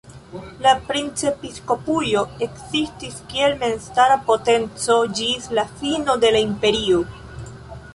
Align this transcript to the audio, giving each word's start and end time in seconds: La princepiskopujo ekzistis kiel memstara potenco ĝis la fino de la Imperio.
La 0.65 0.69
princepiskopujo 0.87 2.23
ekzistis 2.47 3.21
kiel 3.35 3.55
memstara 3.65 4.17
potenco 4.33 4.97
ĝis 5.21 5.49
la 5.61 5.71
fino 5.79 6.19
de 6.27 6.35
la 6.39 6.47
Imperio. 6.51 7.09